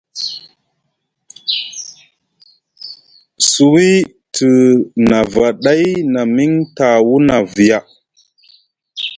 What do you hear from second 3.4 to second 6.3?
Suwi te nafa ɗay na